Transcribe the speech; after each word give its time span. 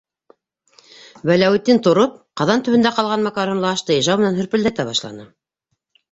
-Вәләүетдин, 1.31 1.81
тороп, 1.87 2.15
ҡаҙан 2.41 2.63
төбөндә 2.67 2.91
ҡалған 2.95 3.25
макаронлы 3.27 3.69
ашты 3.73 3.99
ижау 4.01 4.19
менән 4.23 4.39
һөрпөлдәтә 4.41 4.87
башланы. 4.89 5.27